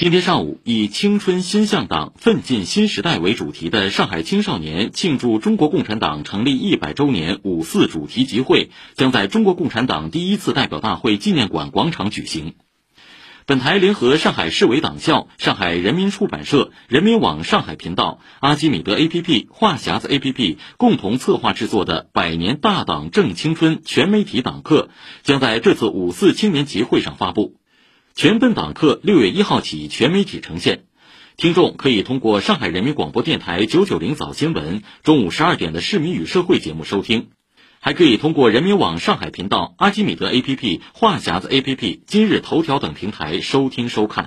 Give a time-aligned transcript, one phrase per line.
[0.00, 12.54] 今天上午，以“青春新向党，奋进新时代”为主题的上海青少年庆祝中国共产党成立一百周年五四主题集会将在中国共产党第一次代表大会纪念馆广场举行。
[13.44, 24.90] 本台联合上海市委党校、上海人民出版社、人民网上海频道、阿基米德 APP、话匣子 APP 共同策划制作的“百年大党正青春”全媒体党课，
[25.24, 27.56] 将在这次五四青年集会上发布。
[28.20, 30.80] 全本党课六月一号起全媒体呈现，
[31.36, 37.28] 听众可以通过上海人民广播电台九九零早新闻、中午十二点的市民与社会节目收听，
[37.78, 44.26] 还可以通过人民网上海频道、阿基米德 APP、话匣子 APP、今日头条等平台收听收看。